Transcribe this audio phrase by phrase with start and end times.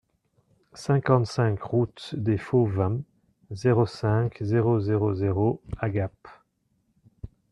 [0.73, 3.01] cinquante-cinq route des Fauvins,
[3.51, 6.11] zéro cinq, zéro zéro zéro à Gap